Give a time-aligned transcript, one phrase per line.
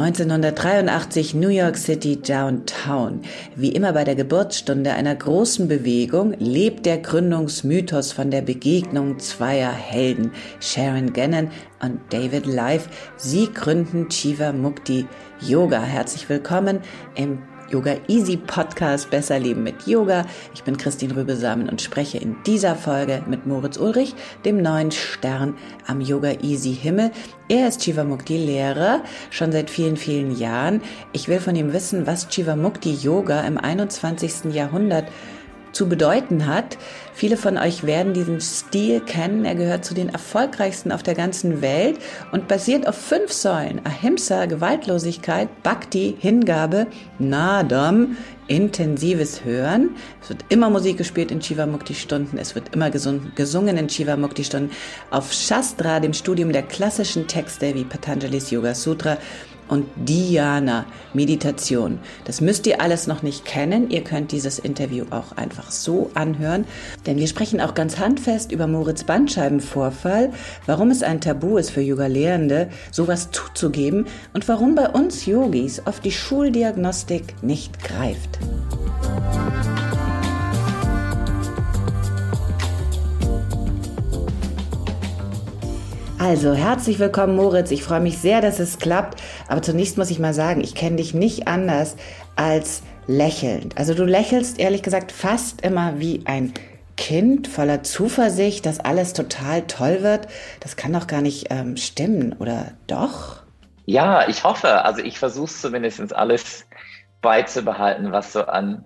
[0.00, 3.20] 1983 New York City Downtown.
[3.54, 9.70] Wie immer bei der Geburtsstunde einer großen Bewegung lebt der Gründungsmythos von der Begegnung zweier
[9.70, 11.50] Helden, Sharon Gannon
[11.82, 12.88] und David Life.
[13.18, 15.06] Sie gründen Chiva Mukti
[15.46, 15.82] Yoga.
[15.82, 16.80] Herzlich willkommen
[17.14, 20.26] im Yoga Easy Podcast Besser Leben mit Yoga.
[20.54, 25.54] Ich bin Christine Rübesamen und spreche in dieser Folge mit Moritz Ulrich, dem neuen Stern
[25.86, 27.12] am Yoga Easy Himmel.
[27.48, 30.82] Er ist Chivamukti Lehrer, schon seit vielen, vielen Jahren.
[31.12, 34.52] Ich will von ihm wissen, was Chivamukti Yoga im 21.
[34.52, 35.06] Jahrhundert
[35.72, 36.78] zu bedeuten hat.
[37.12, 39.44] Viele von euch werden diesen Stil kennen.
[39.44, 41.98] Er gehört zu den erfolgreichsten auf der ganzen Welt
[42.32, 43.80] und basiert auf fünf Säulen.
[43.84, 46.86] Ahimsa, Gewaltlosigkeit, Bhakti, Hingabe,
[47.18, 48.16] Nadam,
[48.50, 49.90] intensives Hören.
[50.20, 52.36] Es wird immer Musik gespielt in Shiva Mukti Stunden.
[52.36, 54.70] Es wird immer gesungen in Shiva Mukti Stunden.
[55.10, 59.18] Auf Shastra, dem Studium der klassischen Texte wie Patanjali's Yoga Sutra
[59.70, 62.00] und Dhyana, Meditation.
[62.24, 63.88] Das müsst ihr alles noch nicht kennen.
[63.90, 66.66] Ihr könnt dieses Interview auch einfach so anhören,
[67.06, 70.32] denn wir sprechen auch ganz handfest über Moritz Bandscheibenvorfall,
[70.66, 76.04] warum es ein Tabu ist für Yoga-Lehrende, sowas zuzugeben und warum bei uns Yogis oft
[76.04, 78.38] die Schuldiagnostik nicht greift.
[86.20, 87.70] Also, herzlich willkommen, Moritz.
[87.70, 89.22] Ich freue mich sehr, dass es klappt.
[89.48, 91.96] Aber zunächst muss ich mal sagen, ich kenne dich nicht anders
[92.36, 93.78] als lächelnd.
[93.78, 96.52] Also, du lächelst ehrlich gesagt fast immer wie ein
[96.98, 100.28] Kind voller Zuversicht, dass alles total toll wird.
[100.60, 103.42] Das kann doch gar nicht ähm, stimmen, oder doch?
[103.86, 104.84] Ja, ich hoffe.
[104.84, 106.66] Also, ich versuche zumindest alles
[107.22, 108.84] beizubehalten, was so an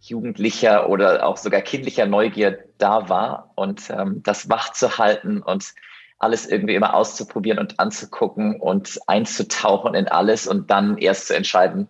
[0.00, 5.74] jugendlicher oder auch sogar kindlicher Neugier da war und ähm, das wach zu halten und
[6.18, 11.88] alles irgendwie immer auszuprobieren und anzugucken und einzutauchen in alles und dann erst zu entscheiden,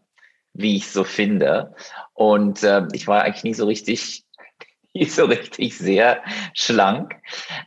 [0.52, 1.74] wie ich so finde.
[2.14, 4.24] Und äh, ich war eigentlich nie so richtig,
[4.94, 6.22] nie so richtig sehr
[6.54, 7.16] schlank.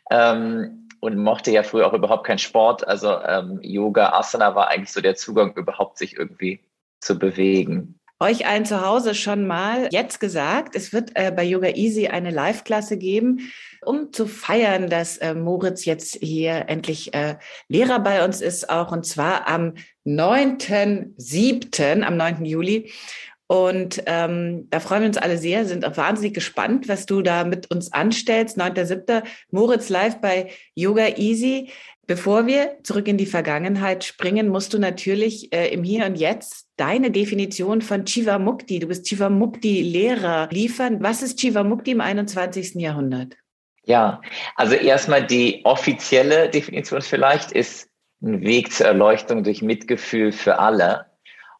[0.10, 2.88] Ähm, und mochte ja früher auch überhaupt keinen Sport.
[2.88, 6.60] Also ähm, Yoga, Asana war eigentlich so der Zugang, überhaupt sich irgendwie
[7.00, 11.70] zu bewegen euch allen zu Hause schon mal jetzt gesagt, es wird äh, bei Yoga
[11.70, 13.52] Easy eine Live-Klasse geben,
[13.86, 17.36] um zu feiern, dass äh, Moritz jetzt hier endlich äh,
[17.68, 22.44] Lehrer bei uns ist, auch und zwar am 9.7., am 9.
[22.46, 22.92] Juli.
[23.50, 27.46] Und ähm, da freuen wir uns alle sehr, sind auch wahnsinnig gespannt, was du da
[27.46, 28.60] mit uns anstellst.
[28.60, 29.24] 9.7.
[29.52, 31.70] Moritz live bei Yoga Easy.
[32.08, 36.70] Bevor wir zurück in die Vergangenheit springen, musst du natürlich äh, im Hier und Jetzt
[36.78, 41.04] deine Definition von Chiva Mukti, du bist Chiva Mukti Lehrer, liefern.
[41.04, 42.76] Was ist Chiva Mukti im 21.
[42.76, 43.36] Jahrhundert?
[43.84, 44.22] Ja,
[44.56, 47.90] also erstmal die offizielle Definition vielleicht ist
[48.22, 51.08] ein Weg zur Erleuchtung durch Mitgefühl für alle.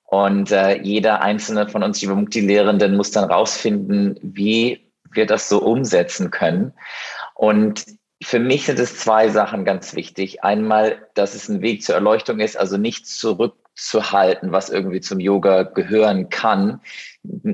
[0.06, 5.50] Und äh, jeder einzelne von uns Chiva Mukti Lehrenden muss dann rausfinden, wie wir das
[5.50, 6.72] so umsetzen können.
[7.36, 10.44] Und für mich sind es zwei Sachen ganz wichtig.
[10.44, 15.64] Einmal, dass es ein Weg zur Erleuchtung ist, also nichts zurückzuhalten, was irgendwie zum Yoga
[15.64, 16.82] gehören kann.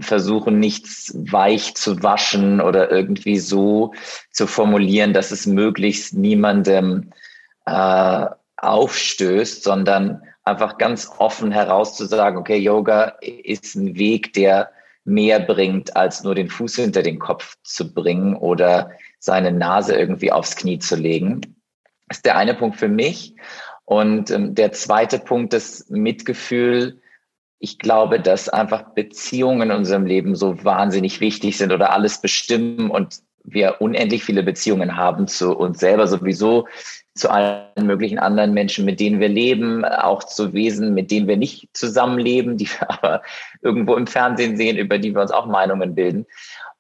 [0.02, 3.94] Versuchen nichts weich zu waschen oder irgendwie so
[4.32, 7.12] zu formulieren, dass es möglichst niemandem
[7.66, 8.26] äh,
[8.58, 14.72] aufstößt, sondern einfach ganz offen herauszusagen, okay, Yoga ist ein Weg, der
[15.06, 18.92] mehr bringt, als nur den Fuß hinter den Kopf zu bringen oder
[19.24, 21.56] seine Nase irgendwie aufs Knie zu legen.
[22.10, 23.36] Das ist der eine Punkt für mich.
[23.86, 27.00] Und ähm, der zweite Punkt, das Mitgefühl.
[27.58, 32.90] Ich glaube, dass einfach Beziehungen in unserem Leben so wahnsinnig wichtig sind oder alles bestimmen
[32.90, 36.68] und wir unendlich viele Beziehungen haben zu uns selber sowieso,
[37.16, 41.38] zu allen möglichen anderen Menschen, mit denen wir leben, auch zu Wesen, mit denen wir
[41.38, 43.22] nicht zusammenleben, die wir aber
[43.62, 46.26] irgendwo im Fernsehen sehen, über die wir uns auch Meinungen bilden.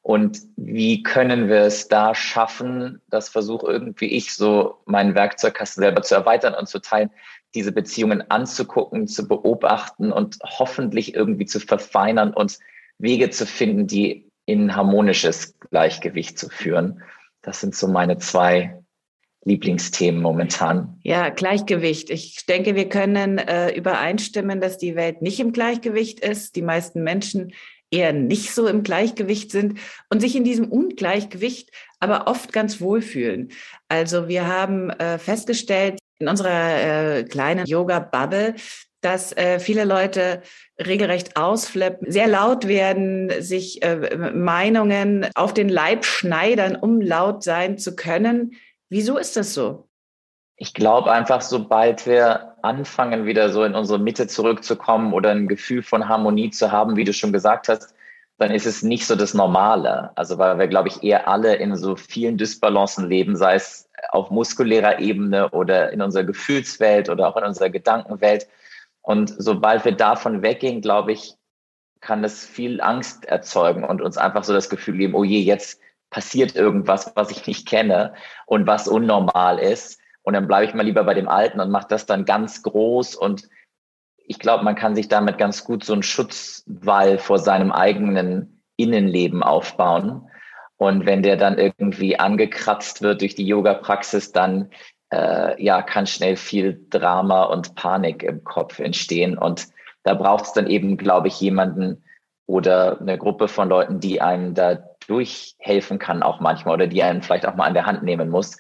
[0.04, 6.02] Und wie können wir es da schaffen, das versuche irgendwie ich so meinen Werkzeugkasten selber
[6.02, 7.10] zu erweitern und zu teilen,
[7.56, 12.60] diese Beziehungen anzugucken, zu beobachten und hoffentlich irgendwie zu verfeinern und
[12.98, 17.02] Wege zu finden, die in harmonisches Gleichgewicht zu führen.
[17.42, 18.78] Das sind so meine zwei
[19.46, 21.00] Lieblingsthemen momentan.
[21.04, 22.10] Ja, Gleichgewicht.
[22.10, 26.58] Ich denke, wir können äh, übereinstimmen, dass die Welt nicht im Gleichgewicht ist.
[26.58, 27.54] Die meisten Menschen
[27.94, 29.80] eher nicht so im Gleichgewicht sind
[30.10, 31.70] und sich in diesem Ungleichgewicht
[32.00, 33.52] aber oft ganz wohlfühlen.
[33.88, 38.56] Also wir haben äh, festgestellt in unserer äh, kleinen Yoga-Bubble,
[39.02, 40.42] dass äh, viele Leute
[40.80, 47.78] regelrecht ausflippen, sehr laut werden, sich äh, Meinungen auf den Leib schneidern, um laut sein
[47.78, 48.54] zu können.
[48.90, 49.88] Wieso ist das so?
[50.64, 55.84] Ich glaube einfach, sobald wir anfangen, wieder so in unsere Mitte zurückzukommen oder ein Gefühl
[55.84, 57.94] von Harmonie zu haben, wie du schon gesagt hast,
[58.38, 60.12] dann ist es nicht so das Normale.
[60.16, 64.32] Also weil wir, glaube ich, eher alle in so vielen Dysbalancen leben, sei es auf
[64.32, 68.48] muskulärer Ebene oder in unserer Gefühlswelt oder auch in unserer Gedankenwelt.
[69.02, 71.36] Und sobald wir davon weggehen, glaube ich,
[72.00, 75.82] kann das viel Angst erzeugen und uns einfach so das Gefühl geben, oh je, jetzt
[76.10, 78.14] passiert irgendwas, was ich nicht kenne
[78.46, 80.00] und was unnormal ist.
[80.24, 83.16] Und dann bleibe ich mal lieber bei dem Alten und mache das dann ganz groß.
[83.16, 83.50] Und
[84.26, 89.44] ich glaube, man kann sich damit ganz gut so einen Schutzwall vor seinem eigenen Innenleben
[89.44, 90.30] aufbauen.
[90.78, 94.72] Und wenn der dann irgendwie angekratzt wird durch die Yoga-Praxis, dann
[95.12, 99.38] äh, ja, kann schnell viel Drama und Panik im Kopf entstehen.
[99.38, 99.68] Und
[100.04, 102.04] da braucht es dann eben, glaube ich, jemanden
[102.46, 104.76] oder eine Gruppe von Leuten, die einem da
[105.08, 108.58] durchhelfen kann, auch manchmal, oder die einen vielleicht auch mal an der Hand nehmen muss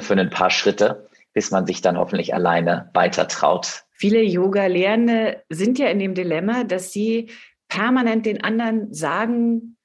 [0.00, 3.84] für ein paar Schritte, bis man sich dann hoffentlich alleine weiter traut.
[3.92, 7.30] Viele Yoga-Lehrende sind ja in dem Dilemma, dass sie
[7.68, 9.76] permanent den anderen sagen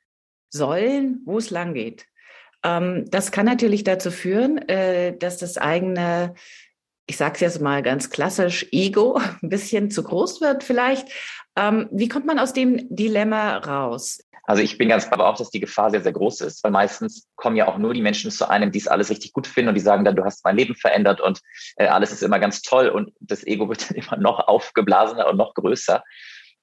[0.49, 2.05] sollen, wo es lang geht.
[2.63, 6.33] Ähm, das kann natürlich dazu führen, äh, dass das eigene,
[7.05, 11.07] ich sage es jetzt mal ganz klassisch, Ego ein bisschen zu groß wird vielleicht.
[11.57, 14.19] Ähm, wie kommt man aus dem Dilemma raus?
[14.43, 17.27] Also ich bin ganz klar auch, dass die Gefahr sehr, sehr groß ist, weil meistens
[17.35, 19.75] kommen ja auch nur die Menschen zu einem, die es alles richtig gut finden und
[19.75, 21.41] die sagen dann, du hast mein Leben verändert und
[21.75, 25.35] äh, alles ist immer ganz toll und das Ego wird dann immer noch aufgeblasener und
[25.35, 26.01] noch größer.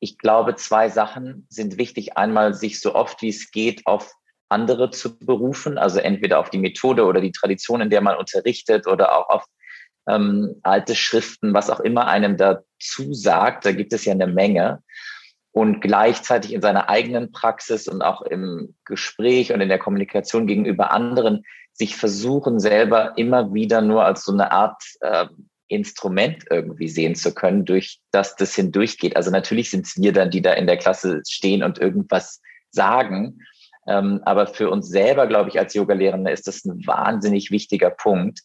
[0.01, 2.17] Ich glaube, zwei Sachen sind wichtig.
[2.17, 4.15] Einmal, sich so oft wie es geht auf
[4.49, 8.87] andere zu berufen, also entweder auf die Methode oder die Tradition, in der man unterrichtet
[8.87, 9.45] oder auch auf
[10.09, 13.65] ähm, alte Schriften, was auch immer einem dazu sagt.
[13.67, 14.83] Da gibt es ja eine Menge.
[15.53, 20.91] Und gleichzeitig in seiner eigenen Praxis und auch im Gespräch und in der Kommunikation gegenüber
[20.91, 25.27] anderen sich versuchen, selber immer wieder nur als so eine Art äh,
[25.69, 29.17] Instrument irgendwie sehen zu können, durch das das hindurchgeht.
[29.17, 32.41] Also natürlich sind es wir dann, die da in der Klasse stehen und irgendwas
[32.71, 33.41] sagen.
[33.87, 38.41] Ähm, aber für uns selber, glaube ich, als Yogalehrende ist das ein wahnsinnig wichtiger Punkt,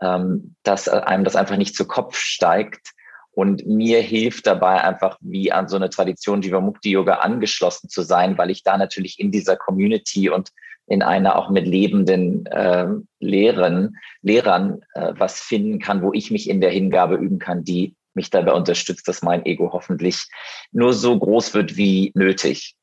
[0.00, 2.92] ähm, dass einem das einfach nicht zu Kopf steigt.
[3.30, 8.36] Und mir hilft dabei einfach, wie an so eine Tradition Jivamukti Yoga angeschlossen zu sein,
[8.36, 10.50] weil ich da natürlich in dieser Community und
[10.88, 12.86] in einer auch mit lebenden äh,
[13.20, 17.94] Lehrern, Lehrern äh, was finden kann, wo ich mich in der Hingabe üben kann, die
[18.14, 20.26] mich dabei unterstützt, dass mein Ego hoffentlich
[20.72, 22.74] nur so groß wird wie nötig.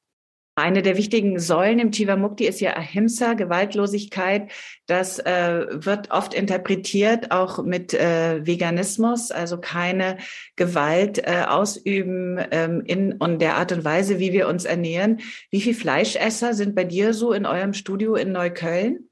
[0.57, 4.50] Eine der wichtigen Säulen im Mukti ist ja Ahimsa, Gewaltlosigkeit.
[4.88, 10.18] Das äh, wird oft interpretiert auch mit äh, Veganismus, also keine
[10.56, 15.19] Gewalt äh, ausüben ähm, in und der Art und Weise, wie wir uns ernähren.
[15.52, 19.10] Wie viele Fleischesser sind bei dir so in eurem Studio in Neukölln?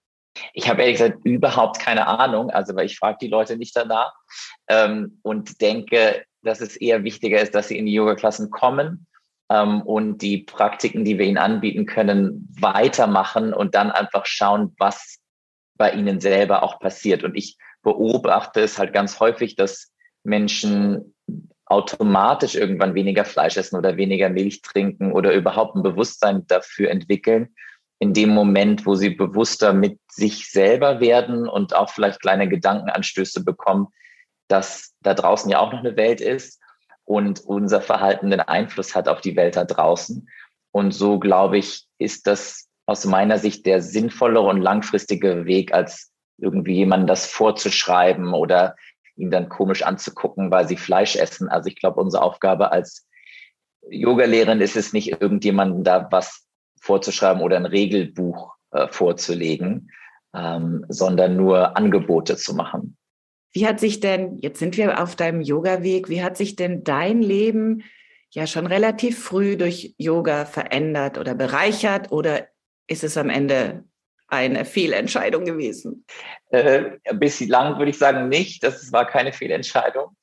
[0.54, 4.14] Ich habe ehrlich gesagt überhaupt keine Ahnung, also weil ich frage die Leute nicht danach
[4.70, 9.08] ähm, und denke, dass es eher wichtiger ist, dass sie in die Yoga-Klassen kommen
[9.54, 15.20] ähm, und die Praktiken, die wir ihnen anbieten können, weitermachen und dann einfach schauen, was
[15.76, 17.24] bei ihnen selber auch passiert.
[17.24, 19.92] Und ich beobachte es halt ganz häufig, dass
[20.24, 21.14] Menschen
[21.66, 27.54] automatisch irgendwann weniger Fleisch essen oder weniger Milch trinken oder überhaupt ein Bewusstsein dafür entwickeln,
[28.00, 33.44] in dem Moment, wo sie bewusster mit sich selber werden und auch vielleicht kleine Gedankenanstöße
[33.44, 33.88] bekommen,
[34.48, 36.60] dass da draußen ja auch noch eine Welt ist
[37.06, 40.28] und unser Verhalten den Einfluss hat auf die Welt da draußen.
[40.72, 46.12] Und so, glaube ich, ist das aus meiner Sicht der sinnvollere und langfristige Weg, als
[46.38, 48.76] irgendwie jemandem das vorzuschreiben oder
[49.16, 51.48] ihn dann komisch anzugucken, weil sie Fleisch essen.
[51.50, 53.08] Also ich glaube, unsere Aufgabe als
[53.90, 56.46] Yogalehrerin ist es nicht, irgendjemandem da was
[56.82, 59.92] vorzuschreiben oder ein Regelbuch äh, vorzulegen,
[60.34, 62.98] ähm, sondern nur Angebote zu machen.
[63.54, 67.22] Wie hat sich denn, jetzt sind wir auf deinem Yoga-Weg, wie hat sich denn dein
[67.22, 67.84] Leben
[68.32, 72.48] ja schon relativ früh durch Yoga verändert oder bereichert oder
[72.88, 73.84] ist es am Ende
[74.28, 76.06] eine Fehlentscheidung gewesen?
[76.50, 78.64] Äh, bislang würde ich sagen nicht.
[78.64, 80.16] Das war keine Fehlentscheidung.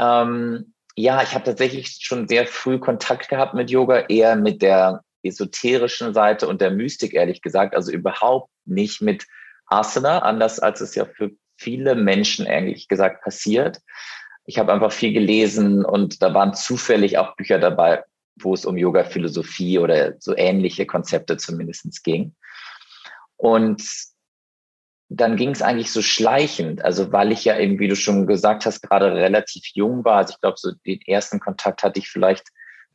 [0.00, 5.04] Ähm, ja, ich habe tatsächlich schon sehr früh Kontakt gehabt mit Yoga, eher mit der
[5.22, 7.74] esoterischen Seite und der Mystik, ehrlich gesagt.
[7.76, 9.26] Also überhaupt nicht mit
[9.66, 13.80] Asana, anders als es ja für viele Menschen ehrlich gesagt passiert.
[14.46, 18.04] Ich habe einfach viel gelesen und da waren zufällig auch Bücher dabei,
[18.36, 22.34] wo es um Yoga-Philosophie oder so ähnliche Konzepte zumindest ging.
[23.36, 23.82] Und
[25.10, 28.66] dann ging es eigentlich so schleichend, also weil ich ja eben, wie du schon gesagt
[28.66, 30.18] hast, gerade relativ jung war.
[30.18, 32.46] Also ich glaube, so den ersten Kontakt hatte ich vielleicht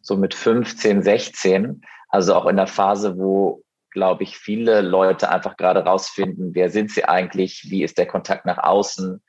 [0.02, 1.82] so mit 15, 16.
[2.10, 3.63] Also auch in der Phase, wo,
[3.94, 8.46] glaube ich, viele Leute einfach gerade rausfinden, wer sind sie eigentlich, wie ist der Kontakt
[8.46, 9.22] nach außen,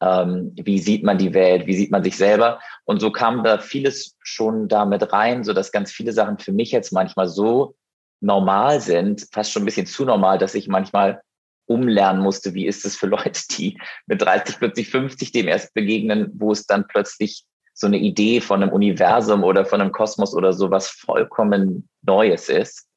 [0.00, 2.60] ähm, wie sieht man die Welt, wie sieht man sich selber.
[2.84, 6.70] Und so kam da vieles schon damit rein, so dass ganz viele Sachen für mich
[6.70, 7.74] jetzt manchmal so
[8.20, 11.22] normal sind, fast schon ein bisschen zu normal, dass ich manchmal
[11.66, 16.30] umlernen musste, wie ist es für Leute, die mit 30, 40, 50 dem erst begegnen,
[16.34, 20.52] wo es dann plötzlich so eine Idee von einem Universum oder von einem Kosmos oder
[20.52, 22.88] so was vollkommen Neues ist.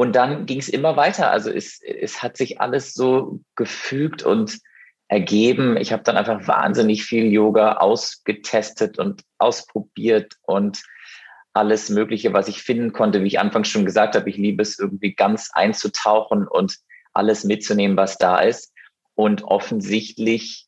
[0.00, 1.30] Und dann ging es immer weiter.
[1.30, 4.58] Also es, es hat sich alles so gefügt und
[5.08, 5.76] ergeben.
[5.76, 10.82] Ich habe dann einfach wahnsinnig viel Yoga ausgetestet und ausprobiert und
[11.52, 13.22] alles Mögliche, was ich finden konnte.
[13.22, 16.78] Wie ich anfangs schon gesagt habe, ich liebe es irgendwie ganz einzutauchen und
[17.12, 18.72] alles mitzunehmen, was da ist.
[19.14, 20.66] Und offensichtlich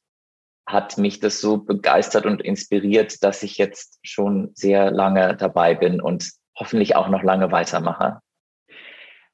[0.67, 6.03] hat mich das so begeistert und inspiriert, dass ich jetzt schon sehr lange dabei bin
[6.03, 8.21] und hoffentlich auch noch lange weitermache.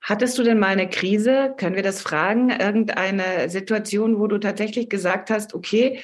[0.01, 1.55] Hattest du denn mal eine Krise?
[1.57, 2.51] Können wir das fragen?
[2.51, 6.03] Irgendeine Situation, wo du tatsächlich gesagt hast, okay,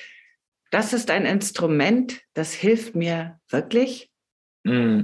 [0.70, 4.10] das ist ein Instrument, das hilft mir wirklich?
[4.64, 5.02] Mm.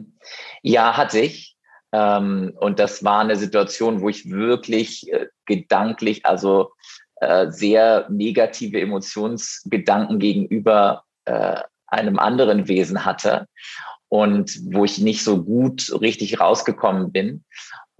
[0.62, 1.56] Ja, hatte ich.
[1.92, 6.73] Ähm, und das war eine Situation, wo ich wirklich äh, gedanklich, also
[7.16, 13.47] äh, sehr negative Emotionsgedanken gegenüber äh, einem anderen Wesen hatte
[14.09, 17.44] und wo ich nicht so gut richtig rausgekommen bin.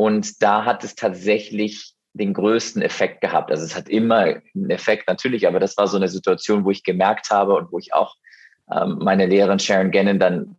[0.00, 3.50] Und da hat es tatsächlich den größten Effekt gehabt.
[3.50, 6.85] Also es hat immer einen Effekt natürlich, aber das war so eine Situation, wo ich
[6.85, 8.14] gemerkt habe und wo ich auch
[8.75, 10.57] ähm, meine Lehrerin Sharon Gannon dann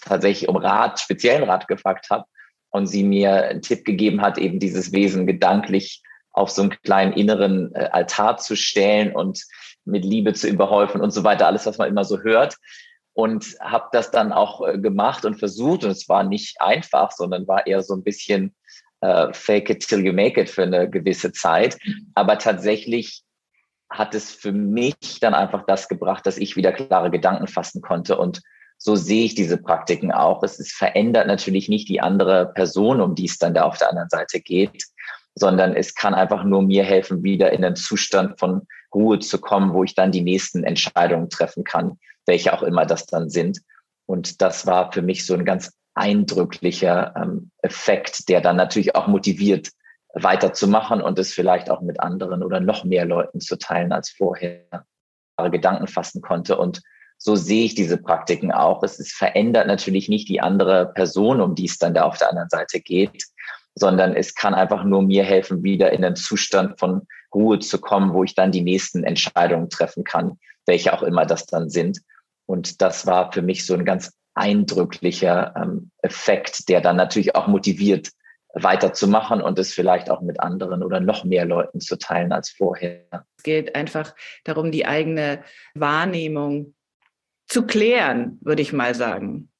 [0.00, 2.24] tatsächlich um Rat, speziellen Rat gefragt habe
[2.70, 7.12] und sie mir einen Tipp gegeben hat, eben dieses Wesen gedanklich auf so einen kleinen
[7.12, 9.40] inneren äh, Altar zu stellen und
[9.84, 12.56] mit Liebe zu überhäufen und so weiter, alles, was man immer so hört.
[13.20, 15.84] Und habe das dann auch äh, gemacht und versucht.
[15.84, 18.54] Und es war nicht einfach, sondern war eher so ein bisschen
[19.02, 21.76] äh, fake it till you make it für eine gewisse Zeit.
[22.14, 23.22] Aber tatsächlich
[23.90, 28.16] hat es für mich dann einfach das gebracht, dass ich wieder klare Gedanken fassen konnte.
[28.16, 28.40] Und
[28.78, 30.42] so sehe ich diese Praktiken auch.
[30.42, 33.90] Es ist, verändert natürlich nicht die andere Person, um die es dann da auf der
[33.90, 34.84] anderen Seite geht,
[35.34, 39.74] sondern es kann einfach nur mir helfen, wieder in einen Zustand von Ruhe zu kommen,
[39.74, 43.60] wo ich dann die nächsten Entscheidungen treffen kann, welche auch immer das dann sind.
[44.06, 49.06] Und das war für mich so ein ganz eindrücklicher ähm, Effekt, der dann natürlich auch
[49.06, 49.70] motiviert,
[50.14, 54.84] weiterzumachen und es vielleicht auch mit anderen oder noch mehr Leuten zu teilen als vorher.
[55.48, 56.58] Gedanken fassen konnte.
[56.58, 56.82] Und
[57.16, 58.82] so sehe ich diese Praktiken auch.
[58.82, 62.28] Es ist, verändert natürlich nicht die andere Person, um die es dann da auf der
[62.28, 63.24] anderen Seite geht,
[63.74, 68.12] sondern es kann einfach nur mir helfen, wieder in einen Zustand von Ruhe zu kommen,
[68.12, 70.38] wo ich dann die nächsten Entscheidungen treffen kann,
[70.70, 72.00] welche auch immer das dann sind.
[72.46, 77.48] Und das war für mich so ein ganz eindrücklicher ähm, Effekt, der dann natürlich auch
[77.48, 78.10] motiviert,
[78.54, 83.04] weiterzumachen und es vielleicht auch mit anderen oder noch mehr Leuten zu teilen als vorher.
[83.36, 85.42] Es geht einfach darum, die eigene
[85.74, 86.74] Wahrnehmung
[87.48, 89.50] zu klären, würde ich mal sagen.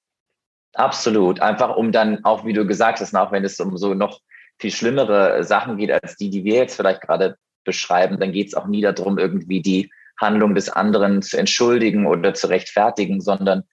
[0.75, 1.40] Absolut.
[1.40, 4.21] Einfach um dann auch, wie du gesagt hast, auch wenn es um so noch
[4.61, 8.55] viel schlimmere Sachen geht als die, die wir jetzt vielleicht gerade beschreiben, dann geht es
[8.55, 9.90] auch nie darum, irgendwie die
[10.21, 13.65] Handlung des anderen zu entschuldigen oder zu rechtfertigen, sondern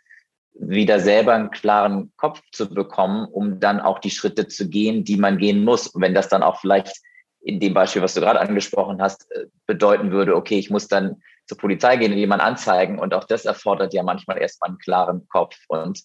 [0.59, 5.17] wieder selber einen klaren Kopf zu bekommen, um dann auch die Schritte zu gehen, die
[5.17, 5.87] man gehen muss.
[5.87, 6.99] Und wenn das dann auch vielleicht
[7.41, 11.21] in dem Beispiel, was du gerade angesprochen hast, äh, bedeuten würde, okay, ich muss dann
[11.45, 12.99] zur Polizei gehen und jemanden anzeigen.
[12.99, 16.01] Und auch das erfordert ja manchmal erstmal einen klaren Kopf und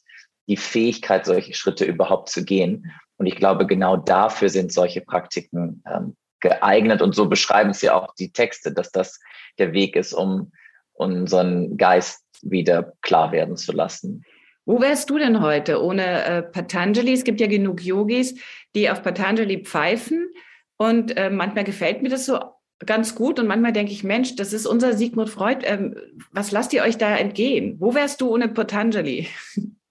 [0.49, 2.93] die Fähigkeit, solche Schritte überhaupt zu gehen.
[3.17, 7.01] Und ich glaube, genau dafür sind solche Praktiken ähm, geeignet.
[7.01, 9.19] Und so beschreiben es ja auch die Texte, dass das
[9.59, 10.53] der Weg ist, um
[10.93, 14.25] unseren Geist wieder klar werden zu lassen.
[14.65, 17.13] Wo wärst du denn heute ohne äh, Patanjali?
[17.13, 18.39] Es gibt ja genug Yogis,
[18.75, 20.29] die auf Patanjali pfeifen.
[20.77, 22.39] Und äh, manchmal gefällt mir das so
[22.85, 25.65] ganz gut und manchmal denke ich, Mensch, das ist unser Sigmund Freud.
[25.65, 25.97] Ähm,
[26.33, 27.77] was lasst ihr euch da entgehen?
[27.79, 29.29] Wo wärst du ohne Patanjali?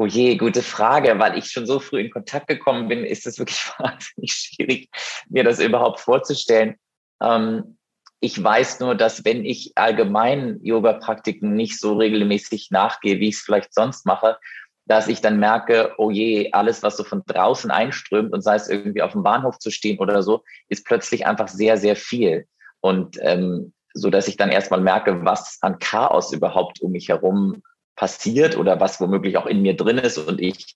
[0.00, 3.38] Oh je, gute Frage, weil ich schon so früh in Kontakt gekommen bin, ist es
[3.38, 4.88] wirklich wahnsinnig schwierig,
[5.28, 6.76] mir das überhaupt vorzustellen.
[7.22, 7.76] Ähm,
[8.18, 13.42] ich weiß nur, dass wenn ich allgemein Yoga-Praktiken nicht so regelmäßig nachgehe, wie ich es
[13.42, 14.38] vielleicht sonst mache,
[14.86, 18.70] dass ich dann merke, oh je, alles, was so von draußen einströmt und sei es
[18.70, 22.46] irgendwie auf dem Bahnhof zu stehen oder so, ist plötzlich einfach sehr, sehr viel.
[22.80, 27.62] Und ähm, so dass ich dann erstmal merke, was an Chaos überhaupt um mich herum
[28.00, 30.74] passiert oder was womöglich auch in mir drin ist und ich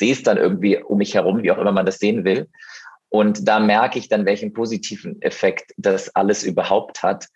[0.00, 2.48] sehe es dann irgendwie um mich herum, wie auch immer man das sehen will.
[3.10, 7.26] Und da merke ich dann, welchen positiven Effekt das alles überhaupt hat.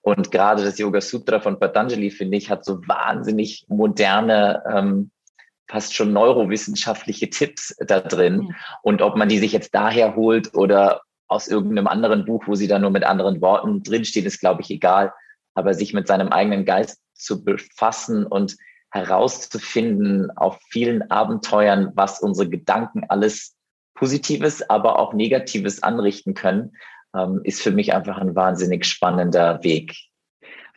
[0.00, 5.10] Und gerade das Yoga Sutra von Patanjali, finde ich, hat so wahnsinnig moderne, ähm,
[5.66, 8.54] fast schon neurowissenschaftliche Tipps da drin.
[8.82, 12.68] Und ob man die sich jetzt daher holt oder aus irgendeinem anderen Buch, wo sie
[12.68, 15.12] dann nur mit anderen Worten drinsteht, ist, glaube ich, egal.
[15.54, 18.56] Aber sich mit seinem eigenen Geist zu befassen und
[18.90, 23.56] herauszufinden auf vielen Abenteuern, was unsere Gedanken alles
[23.94, 26.76] Positives, aber auch Negatives anrichten können,
[27.16, 29.94] ähm, ist für mich einfach ein wahnsinnig spannender Weg.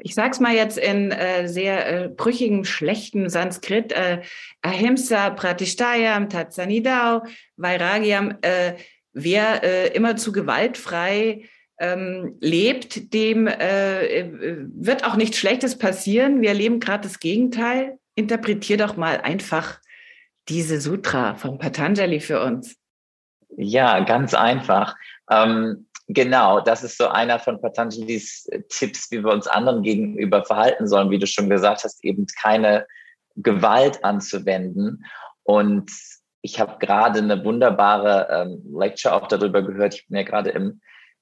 [0.03, 3.91] Ich sag's mal jetzt in äh, sehr äh, brüchigen, schlechten Sanskrit.
[3.91, 4.21] Äh,
[4.63, 7.23] Ahimsa Pratishtayam Tatsanidao
[7.57, 8.37] Vairagyam.
[8.41, 8.73] Äh,
[9.13, 11.43] wer äh, immer zu gewaltfrei
[11.81, 14.29] ähm, lebt, dem äh,
[14.71, 16.41] wird auch nichts Schlechtes passieren.
[16.41, 17.97] Wir erleben gerade das Gegenteil.
[18.13, 19.79] Interpretier doch mal einfach
[20.47, 22.75] diese Sutra von Patanjali für uns.
[23.57, 24.95] Ja, ganz einfach.
[25.31, 30.45] Ähm, genau, das ist so einer von Patanjalis äh, Tipps, wie wir uns anderen gegenüber
[30.45, 32.85] verhalten sollen, wie du schon gesagt hast, eben keine
[33.37, 35.03] Gewalt anzuwenden.
[35.43, 35.91] Und
[36.43, 39.95] ich habe gerade eine wunderbare ähm, Lecture auch darüber gehört.
[39.95, 40.79] Ich bin ja gerade im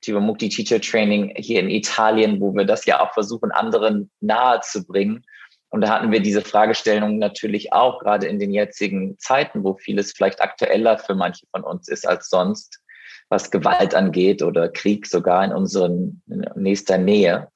[0.08, 4.86] Mukti Teacher Training hier in Italien, wo wir das ja auch versuchen, anderen nahe zu
[4.86, 5.26] bringen.
[5.70, 10.14] Und da hatten wir diese Fragestellung natürlich auch, gerade in den jetzigen Zeiten, wo vieles
[10.14, 12.80] vielleicht aktueller für manche von uns ist als sonst,
[13.30, 16.24] was Gewalt angeht oder Krieg sogar in unseren
[16.56, 17.50] nächster Nähe.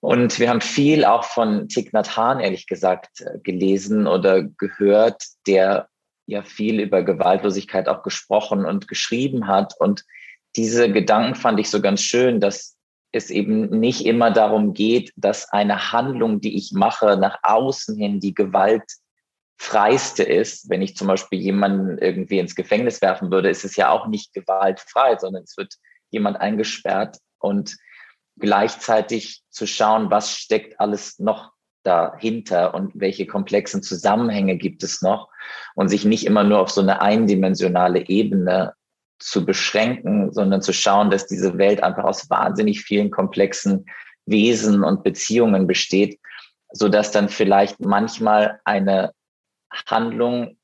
[0.00, 5.88] Und wir haben viel auch von Thich Nhat Hanh, ehrlich gesagt, gelesen oder gehört, der
[6.26, 9.74] ja viel über Gewaltlosigkeit auch gesprochen und geschrieben hat.
[9.78, 10.04] Und
[10.56, 12.76] diese Gedanken fand ich so ganz schön, dass
[13.12, 18.20] es eben nicht immer darum geht, dass eine Handlung, die ich mache, nach außen hin
[18.20, 20.68] die gewaltfreiste ist.
[20.68, 24.34] Wenn ich zum Beispiel jemanden irgendwie ins Gefängnis werfen würde, ist es ja auch nicht
[24.34, 25.74] gewaltfrei, sondern es wird
[26.10, 27.76] jemand eingesperrt und
[28.38, 35.28] gleichzeitig zu schauen, was steckt alles noch dahinter und welche komplexen Zusammenhänge gibt es noch
[35.74, 38.74] und sich nicht immer nur auf so eine eindimensionale Ebene
[39.18, 43.86] zu beschränken, sondern zu schauen, dass diese Welt einfach aus wahnsinnig vielen komplexen
[44.26, 46.20] Wesen und Beziehungen besteht,
[46.72, 49.12] so dass dann vielleicht manchmal eine
[49.86, 50.56] Handlung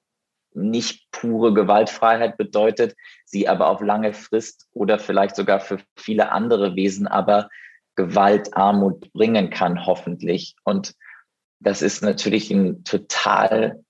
[0.55, 6.77] nicht pure Gewaltfreiheit bedeutet, sie aber auf lange Frist oder vielleicht sogar für viele andere
[6.77, 7.49] Wesen aber
[7.97, 10.55] Gewaltarmut bringen kann, hoffentlich.
[10.65, 10.95] Und
[11.61, 13.83] das ist natürlich ein total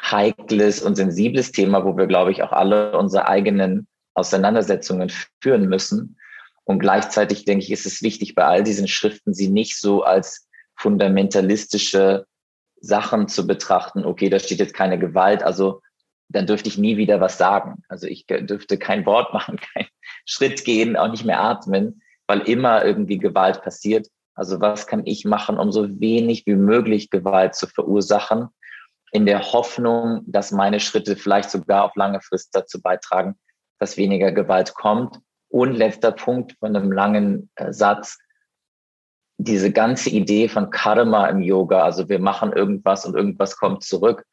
[0.00, 6.18] heikles und sensibles Thema, wo wir, glaube ich, auch alle unsere eigenen Auseinandersetzungen führen müssen.
[6.64, 10.48] Und gleichzeitig denke ich, ist es wichtig, bei all diesen Schriften sie nicht so als
[10.76, 12.26] fundamentalistische
[12.80, 14.04] Sachen zu betrachten.
[14.04, 15.80] Okay, da steht jetzt keine Gewalt, also
[16.28, 17.82] dann dürfte ich nie wieder was sagen.
[17.88, 19.88] Also ich dürfte kein Wort machen, keinen
[20.24, 24.08] Schritt gehen, auch nicht mehr atmen, weil immer irgendwie Gewalt passiert.
[24.34, 28.48] Also was kann ich machen, um so wenig wie möglich Gewalt zu verursachen,
[29.12, 33.36] in der Hoffnung, dass meine Schritte vielleicht sogar auf lange Frist dazu beitragen,
[33.84, 35.20] dass weniger Gewalt kommt.
[35.48, 38.18] Und letzter Punkt von einem langen äh, Satz,
[39.36, 44.24] diese ganze Idee von Karma im Yoga, also wir machen irgendwas und irgendwas kommt zurück,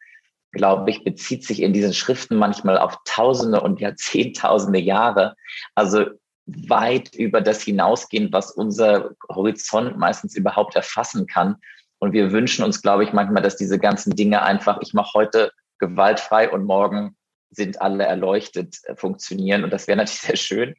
[0.54, 5.36] glaube ich, bezieht sich in diesen Schriften manchmal auf Tausende und Jahrzehntausende Jahre.
[5.76, 6.06] Also
[6.46, 11.58] weit über das hinausgehen, was unser Horizont meistens überhaupt erfassen kann.
[12.00, 15.52] Und wir wünschen uns, glaube ich, manchmal, dass diese ganzen Dinge einfach, ich mache heute
[15.78, 17.16] gewaltfrei und morgen
[17.52, 19.64] sind alle erleuchtet, äh, funktionieren.
[19.64, 20.76] Und das wäre natürlich sehr schön.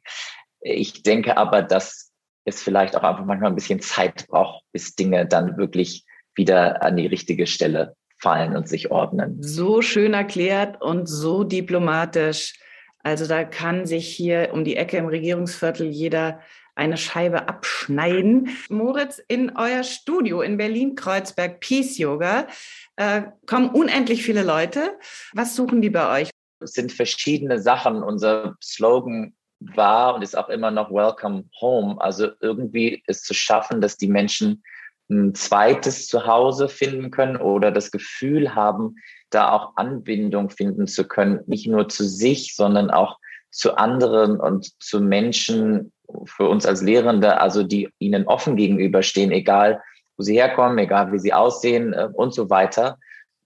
[0.61, 2.11] Ich denke aber, dass
[2.45, 6.05] es vielleicht auch einfach manchmal ein bisschen Zeit braucht, bis Dinge dann wirklich
[6.35, 9.37] wieder an die richtige Stelle fallen und sich ordnen.
[9.41, 12.53] So schön erklärt und so diplomatisch.
[12.99, 16.39] Also da kann sich hier um die Ecke im Regierungsviertel jeder
[16.75, 18.49] eine Scheibe abschneiden.
[18.69, 22.47] Moritz, in euer Studio in Berlin-Kreuzberg Peace Yoga
[22.95, 24.97] äh, kommen unendlich viele Leute.
[25.33, 26.29] Was suchen die bei euch?
[26.65, 28.03] Sind verschiedene Sachen.
[28.03, 31.99] Unser Slogan war und ist auch immer noch Welcome Home.
[31.99, 34.63] Also irgendwie es zu schaffen, dass die Menschen
[35.09, 38.95] ein zweites Zuhause finden können oder das Gefühl haben,
[39.29, 43.17] da auch Anbindung finden zu können, nicht nur zu sich, sondern auch
[43.51, 45.91] zu anderen und zu Menschen
[46.25, 49.81] für uns als Lehrende, also die ihnen offen gegenüberstehen, egal
[50.17, 52.97] wo sie herkommen, egal wie sie aussehen äh, und so weiter.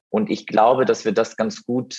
[0.10, 1.98] Und ich glaube, dass wir das ganz gut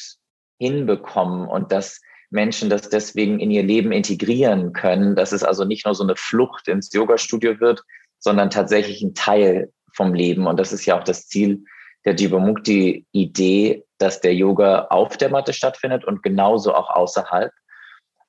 [0.59, 5.87] hinbekommen und dass Menschen das deswegen in ihr Leben integrieren können, dass es also nicht
[5.87, 7.83] nur so eine Flucht ins Yoga-Studio wird,
[8.19, 10.47] sondern tatsächlich ein Teil vom Leben.
[10.47, 11.65] Und das ist ja auch das Ziel
[12.05, 17.53] der Jivamukti-Idee, dass der Yoga auf der Matte stattfindet und genauso auch außerhalb.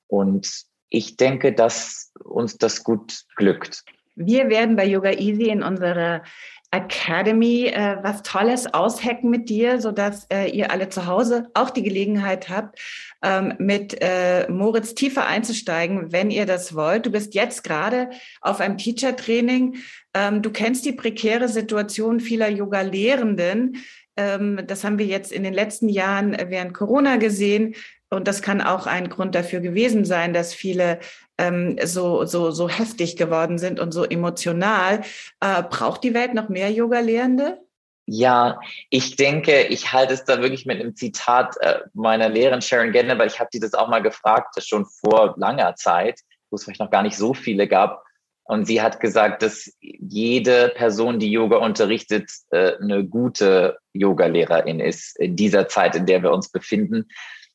[0.07, 3.83] Und ich denke, dass uns das gut glückt.
[4.15, 6.23] Wir werden bei Yoga Easy in unserer
[6.71, 11.81] Academy äh, was Tolles aushacken mit dir, sodass äh, ihr alle zu Hause auch die
[11.81, 12.79] Gelegenheit habt,
[13.23, 17.07] ähm, mit äh, Moritz tiefer einzusteigen, wenn ihr das wollt.
[17.07, 19.77] Du bist jetzt gerade auf einem Teacher-Training.
[20.13, 23.77] Ähm, du kennst die prekäre Situation vieler Yoga-Lehrenden.
[24.15, 27.73] Ähm, das haben wir jetzt in den letzten Jahren während Corona gesehen.
[28.09, 30.99] Und das kann auch ein Grund dafür gewesen sein, dass viele
[31.37, 35.01] ähm, so, so, so heftig geworden sind und so emotional.
[35.39, 37.59] Äh, braucht die Welt noch mehr Yoga-Lehrende?
[38.07, 42.91] Ja, ich denke, ich halte es da wirklich mit einem Zitat äh, meiner Lehrerin Sharon
[42.91, 46.19] Genner, weil ich habe die das auch mal gefragt, schon vor langer Zeit,
[46.49, 48.03] wo es vielleicht noch gar nicht so viele gab.
[48.45, 55.15] Und sie hat gesagt, dass jede Person, die Yoga unterrichtet, äh, eine gute Yoga-Lehrerin ist
[55.19, 57.07] in dieser Zeit, in der wir uns befinden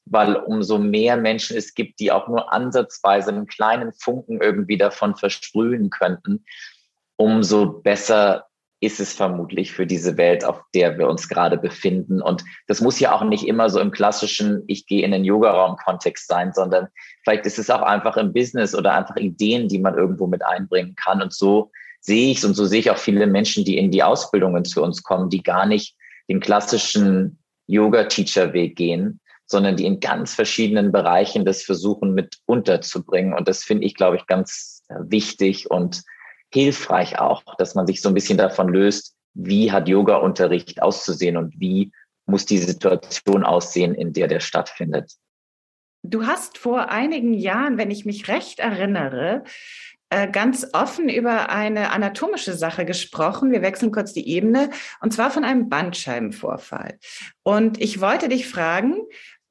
[0.06, 5.16] weil umso mehr Menschen es gibt, die auch nur ansatzweise einen kleinen Funken irgendwie davon
[5.16, 6.44] versprühen könnten,
[7.16, 8.46] umso besser
[8.80, 12.20] ist es vermutlich für diese Welt, auf der wir uns gerade befinden.
[12.20, 16.28] Und das muss ja auch nicht immer so im klassischen, ich gehe in den Yogaraum-Kontext
[16.28, 16.88] sein, sondern
[17.22, 20.94] vielleicht ist es auch einfach im Business oder einfach Ideen, die man irgendwo mit einbringen
[20.96, 21.22] kann.
[21.22, 24.02] Und so sehe ich es und so sehe ich auch viele Menschen, die in die
[24.02, 25.96] Ausbildungen zu uns kommen, die gar nicht
[26.28, 29.20] den klassischen Yoga-Teacher-Weg gehen,
[29.54, 33.34] sondern die in ganz verschiedenen Bereichen das versuchen mit unterzubringen.
[33.34, 36.02] Und das finde ich, glaube ich, ganz äh, wichtig und
[36.52, 41.54] hilfreich auch, dass man sich so ein bisschen davon löst, wie hat Yoga-Unterricht auszusehen und
[41.60, 41.92] wie
[42.26, 45.12] muss die Situation aussehen, in der der stattfindet.
[46.02, 49.44] Du hast vor einigen Jahren, wenn ich mich recht erinnere,
[50.10, 53.50] äh, ganz offen über eine anatomische Sache gesprochen.
[53.50, 56.98] Wir wechseln kurz die Ebene, und zwar von einem Bandscheibenvorfall.
[57.42, 58.96] Und ich wollte dich fragen,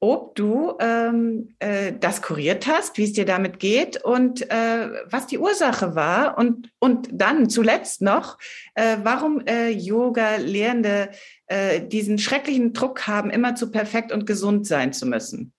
[0.04, 5.26] ob du ähm, äh, das kuriert hast, wie es dir damit geht und äh, was
[5.26, 8.36] die Ursache war und, und dann zuletzt noch,
[8.74, 11.08] äh, warum äh, Yoga-Lehrende
[11.46, 15.54] äh, diesen schrecklichen Druck haben, immer zu perfekt und gesund sein zu müssen.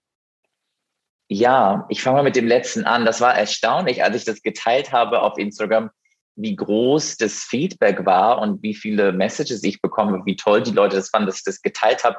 [1.27, 3.03] Ja, ich fange mal mit dem letzten an.
[3.03, 5.89] Das war erstaunlich, als ich das geteilt habe auf Instagram,
[6.36, 10.97] wie groß das Feedback war und wie viele Messages ich bekomme, wie toll die Leute
[10.97, 12.17] das fanden, dass ich das geteilt habe.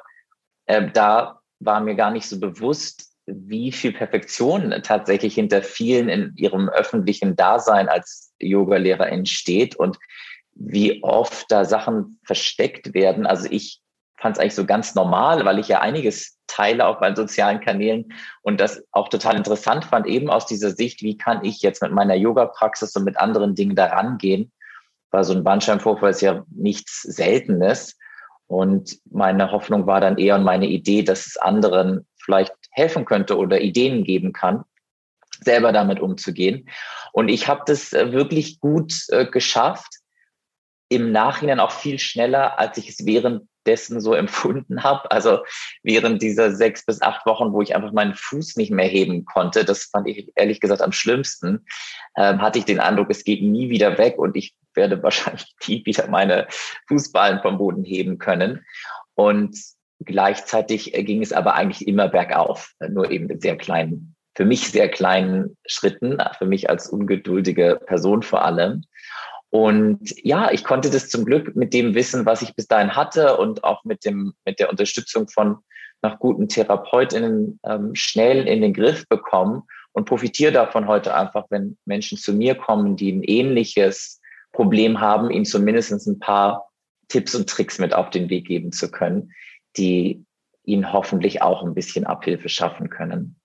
[0.66, 6.33] Äh, da war mir gar nicht so bewusst, wie viel Perfektion tatsächlich hinter vielen in
[6.37, 9.99] ihrem öffentlichen Dasein als Yogalehrer entsteht und
[10.55, 13.27] wie oft da Sachen versteckt werden.
[13.27, 13.81] Also ich
[14.19, 18.12] fand es eigentlich so ganz normal, weil ich ja einiges teile auf meinen sozialen Kanälen
[18.42, 21.92] und das auch total interessant fand, eben aus dieser Sicht, wie kann ich jetzt mit
[21.92, 24.53] meiner Yoga-Praxis und mit anderen Dingen da rangehen,
[25.11, 27.99] weil so ein Bandscheibenvorfall ist ja nichts Seltenes.
[28.46, 33.37] Und meine Hoffnung war dann eher und meine Idee, dass es anderen vielleicht helfen könnte
[33.37, 34.64] oder Ideen geben kann,
[35.40, 36.68] selber damit umzugehen.
[37.12, 39.88] Und ich habe das äh, wirklich gut äh, geschafft,
[40.88, 45.11] im Nachhinein auch viel schneller, als ich es währenddessen so empfunden habe.
[45.11, 45.40] Also
[45.83, 49.64] während dieser sechs bis acht Wochen, wo ich einfach meinen Fuß nicht mehr heben konnte,
[49.64, 51.66] das fand ich ehrlich gesagt am schlimmsten,
[52.16, 55.85] ähm, hatte ich den Eindruck, es geht nie wieder weg und ich werde wahrscheinlich nie
[55.85, 56.46] wieder meine
[56.88, 58.64] Fußballen vom Boden heben können.
[59.14, 59.59] Und
[60.05, 64.90] gleichzeitig ging es aber eigentlich immer bergauf, nur eben mit sehr kleinen, für mich sehr
[64.90, 68.85] kleinen Schritten, für mich als ungeduldige Person vor allem.
[69.50, 73.37] Und ja, ich konnte das zum Glück mit dem Wissen, was ich bis dahin hatte
[73.37, 75.59] und auch mit dem, mit der Unterstützung von
[76.02, 81.78] nach guten Therapeutinnen ähm, schnell in den Griff bekommen und profitiere davon heute einfach, wenn
[81.87, 84.20] Menschen zu mir kommen, die ein ähnliches
[84.52, 86.68] Problem haben, ihnen zumindest ein paar
[87.09, 89.32] Tipps und Tricks mit auf den Weg geben zu können,
[89.76, 90.24] die
[90.64, 93.37] ihnen hoffentlich auch ein bisschen Abhilfe schaffen können.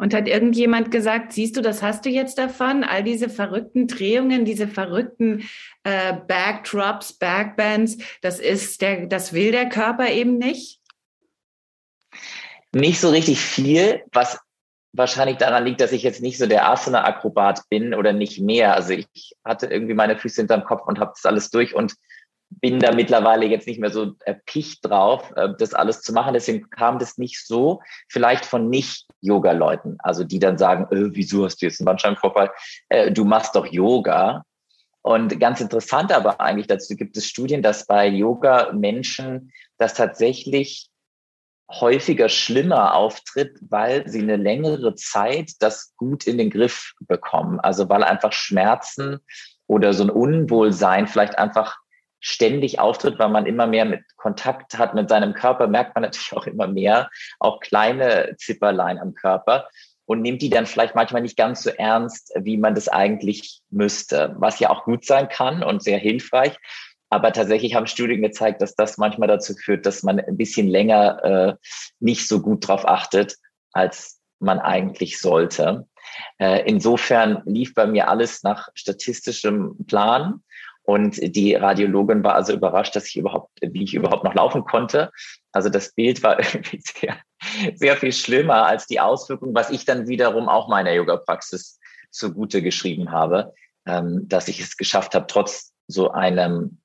[0.00, 4.46] Und hat irgendjemand gesagt, siehst du, das hast du jetzt davon, all diese verrückten Drehungen,
[4.46, 5.46] diese verrückten
[5.84, 10.80] äh, Backdrops, Backbands, das ist der, das will der Körper eben nicht?
[12.72, 14.38] Nicht so richtig viel, was
[14.92, 18.74] wahrscheinlich daran liegt, dass ich jetzt nicht so der Asana-Akrobat bin oder nicht mehr.
[18.74, 21.94] Also ich hatte irgendwie meine Füße hinterm Kopf und habe das alles durch und
[22.50, 26.34] bin da mittlerweile jetzt nicht mehr so erpicht drauf, äh, das alles zu machen.
[26.34, 31.62] Deswegen kam das nicht so, vielleicht von Nicht-Yoga-Leuten, also die dann sagen, äh, wieso hast
[31.62, 32.50] du jetzt einen Bandscheibenvorfall?
[32.88, 34.44] Äh, du machst doch Yoga.
[35.02, 40.90] Und ganz interessant aber eigentlich dazu gibt es Studien, dass bei Yoga Menschen das tatsächlich
[41.70, 47.60] häufiger schlimmer auftritt, weil sie eine längere Zeit das gut in den Griff bekommen.
[47.60, 49.20] Also weil einfach Schmerzen
[49.66, 51.79] oder so ein Unwohlsein vielleicht einfach
[52.20, 56.32] ständig auftritt, weil man immer mehr mit Kontakt hat mit seinem Körper, merkt man natürlich
[56.34, 59.68] auch immer mehr, auch kleine Zipperlein am Körper
[60.04, 64.34] und nimmt die dann vielleicht manchmal nicht ganz so ernst, wie man das eigentlich müsste,
[64.38, 66.56] was ja auch gut sein kann und sehr hilfreich.
[67.10, 71.24] Aber tatsächlich haben Studien gezeigt, dass das manchmal dazu führt, dass man ein bisschen länger
[71.24, 71.54] äh,
[71.98, 73.36] nicht so gut drauf achtet,
[73.72, 75.86] als man eigentlich sollte.
[76.38, 80.42] Äh, insofern lief bei mir alles nach statistischem Plan.
[80.82, 85.10] Und die Radiologin war also überrascht, dass ich überhaupt, wie ich überhaupt noch laufen konnte.
[85.52, 87.16] Also das Bild war irgendwie sehr,
[87.74, 91.78] sehr viel schlimmer als die Auswirkungen, was ich dann wiederum auch meiner Yoga-Praxis
[92.10, 93.52] zugute geschrieben habe,
[93.86, 96.80] ähm, dass ich es geschafft habe, trotz so einem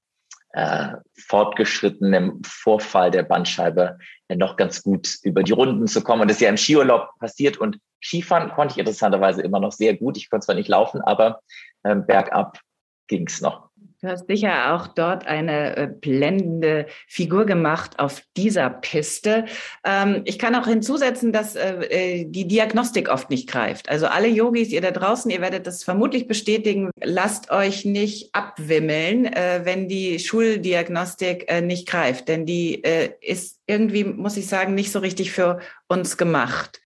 [0.55, 0.93] äh,
[1.27, 6.21] fortgeschrittenen Vorfall der Bandscheibe äh, noch ganz gut über die Runden zu kommen.
[6.21, 9.95] Und das ist ja im Skiurlaub passiert und Skifahren konnte ich interessanterweise immer noch sehr
[9.95, 10.15] gut.
[10.17, 11.41] Ich konnte zwar nicht laufen, aber
[11.83, 12.59] äh, bergab
[13.07, 13.69] ging es noch.
[14.05, 19.45] Du hast sicher auch dort eine äh, blendende Figur gemacht auf dieser Piste.
[19.83, 23.89] Ähm, ich kann auch hinzusetzen, dass äh, äh, die Diagnostik oft nicht greift.
[23.89, 29.25] Also alle Yogis, ihr da draußen, ihr werdet das vermutlich bestätigen, lasst euch nicht abwimmeln,
[29.63, 32.27] wenn die Schuldiagnostik nicht greift.
[32.27, 32.83] Denn die
[33.21, 36.84] ist irgendwie, muss ich sagen, nicht so richtig für uns gemacht.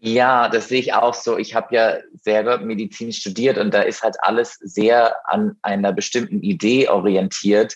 [0.00, 1.38] Ja, das sehe ich auch so.
[1.38, 6.40] Ich habe ja selber Medizin studiert und da ist halt alles sehr an einer bestimmten
[6.42, 7.74] Idee orientiert.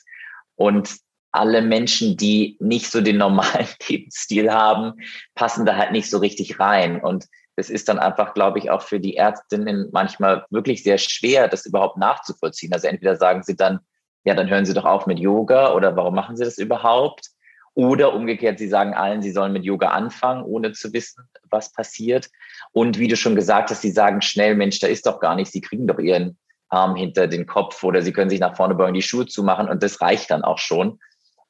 [0.54, 0.96] Und
[1.32, 4.94] alle Menschen, die nicht so den normalen Lebensstil haben,
[5.34, 7.00] passen da halt nicht so richtig rein.
[7.00, 11.48] Und es ist dann einfach, glaube ich, auch für die Ärztinnen manchmal wirklich sehr schwer,
[11.48, 12.72] das überhaupt nachzuvollziehen.
[12.72, 13.80] Also entweder sagen sie dann,
[14.24, 17.31] ja, dann hören Sie doch auf mit Yoga oder warum machen Sie das überhaupt?
[17.74, 22.28] Oder umgekehrt, sie sagen allen, sie sollen mit Yoga anfangen, ohne zu wissen, was passiert.
[22.72, 25.52] Und wie du schon gesagt hast, sie sagen schnell, Mensch, da ist doch gar nichts,
[25.52, 28.94] sie kriegen doch ihren Arm hinter den Kopf oder sie können sich nach vorne beugen,
[28.94, 30.98] die Schuhe zumachen und das reicht dann auch schon.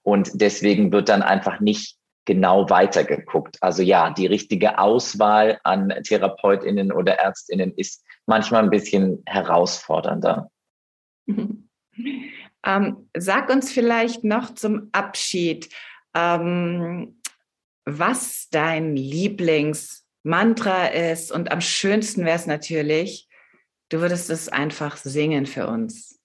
[0.03, 3.59] Und deswegen wird dann einfach nicht genau weitergeguckt.
[3.61, 10.51] Also ja, die richtige Auswahl an Therapeutinnen oder Ärztinnen ist manchmal ein bisschen herausfordernder.
[12.65, 15.69] Ähm, sag uns vielleicht noch zum Abschied,
[16.15, 17.21] ähm,
[17.85, 21.33] was dein Lieblingsmantra ist.
[21.33, 23.29] Und am schönsten wäre es natürlich,
[23.89, 26.21] du würdest es einfach singen für uns.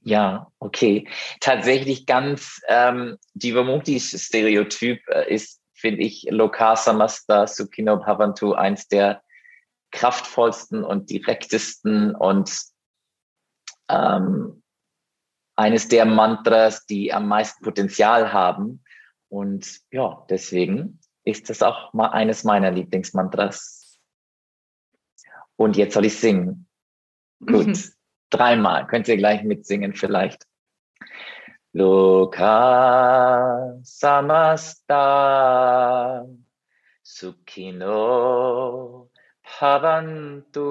[0.00, 1.08] Ja, okay.
[1.40, 9.20] Tatsächlich ganz ähm, Divamukti-Stereotyp äh, ist, finde ich, Lokasamasta Sukhino Bhavantu eins der
[9.90, 12.52] kraftvollsten und direktesten und
[13.88, 14.62] ähm,
[15.56, 18.84] eines der Mantras, die am meisten Potenzial haben.
[19.36, 24.00] Und ja, deswegen ist das auch mal eines meiner Lieblingsmantras.
[25.56, 26.66] Und jetzt soll ich singen.
[27.40, 27.92] Gut, mhm.
[28.30, 28.86] dreimal.
[28.86, 30.46] Könnt ihr gleich mitsingen vielleicht.
[31.74, 32.58] Loka
[33.82, 35.06] samasta
[37.02, 37.90] sukhino
[39.42, 40.62] bhavantu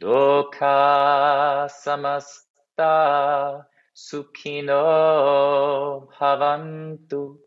[0.00, 4.78] Loka samasta Sukhino
[6.18, 7.38] bhavantu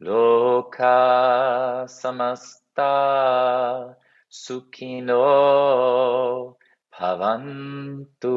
[0.00, 3.96] loka samasta
[4.30, 6.56] Sukhino
[6.92, 8.36] bhavantu.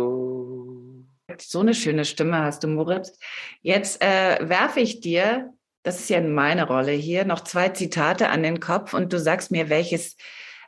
[1.38, 3.16] So eine schöne Stimme hast du, Moritz.
[3.62, 8.42] Jetzt äh, werfe ich dir, das ist ja meine Rolle hier, noch zwei Zitate an
[8.44, 10.18] den Kopf und du sagst mir, welches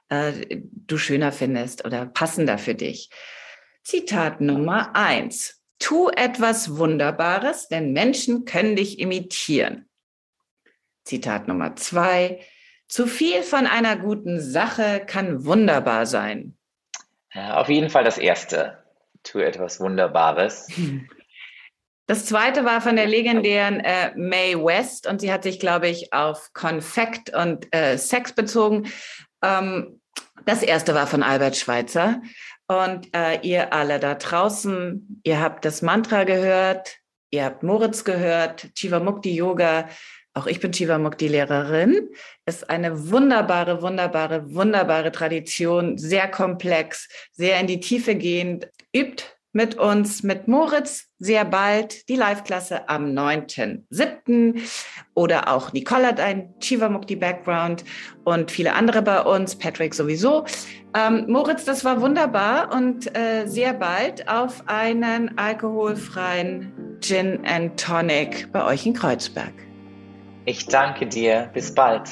[0.10, 3.10] äh, du schöner findest oder passender für dich.
[3.84, 5.61] Zitat Nummer eins.
[5.82, 9.90] Tu etwas Wunderbares, denn Menschen können dich imitieren.
[11.04, 12.40] Zitat Nummer zwei.
[12.88, 16.56] Zu viel von einer guten Sache kann wunderbar sein.
[17.34, 18.78] auf jeden Fall das erste.
[19.24, 20.68] Tu etwas Wunderbares.
[22.08, 26.12] Das zweite war von der legendären äh, Mae West und sie hat sich, glaube ich,
[26.12, 28.92] auf Konfekt und äh, Sex bezogen.
[29.42, 30.02] Ähm,
[30.46, 32.22] das erste war von Albert Schweitzer.
[32.72, 38.70] Und äh, ihr alle da draußen, ihr habt das Mantra gehört, ihr habt Moritz gehört,
[38.76, 39.90] Chivamukti Yoga.
[40.34, 42.08] Auch ich bin Chivamukti Lehrerin.
[42.46, 48.70] Ist eine wunderbare, wunderbare, wunderbare Tradition, sehr komplex, sehr in die Tiefe gehend.
[48.96, 54.62] Übt mit uns, mit Moritz, sehr bald die Live-Klasse am 9.7.
[55.14, 57.84] Oder auch Nicole hat ein Chivamukti-Background
[58.24, 60.46] und viele andere bei uns, Patrick sowieso.
[60.96, 68.52] Ähm, Moritz, das war wunderbar und äh, sehr bald auf einen alkoholfreien Gin and Tonic
[68.52, 69.54] bei euch in Kreuzberg.
[70.46, 71.50] Ich danke dir.
[71.54, 72.10] Bis bald.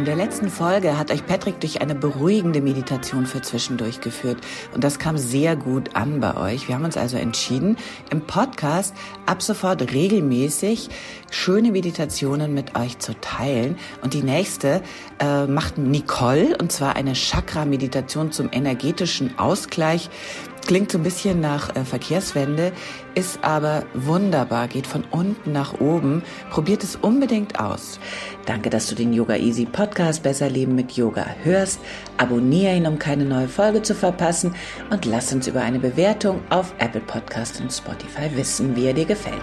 [0.00, 4.38] In der letzten Folge hat euch Patrick durch eine beruhigende Meditation für zwischendurch geführt
[4.74, 6.68] und das kam sehr gut an bei euch.
[6.68, 7.76] Wir haben uns also entschieden,
[8.10, 8.94] im Podcast
[9.26, 10.88] ab sofort regelmäßig
[11.30, 14.80] schöne Meditationen mit euch zu teilen und die nächste
[15.18, 20.08] äh, macht Nicole und zwar eine Chakra-Meditation zum energetischen Ausgleich.
[20.66, 22.72] Klingt so ein bisschen nach äh, Verkehrswende,
[23.14, 26.22] ist aber wunderbar, geht von unten nach oben.
[26.50, 27.98] Probiert es unbedingt aus.
[28.46, 31.80] Danke, dass du den Yoga Easy Podcast Besser Leben mit Yoga hörst.
[32.18, 34.54] Abonniere ihn, um keine neue Folge zu verpassen
[34.90, 39.06] und lass uns über eine Bewertung auf Apple Podcast und Spotify wissen, wie er dir
[39.06, 39.42] gefällt.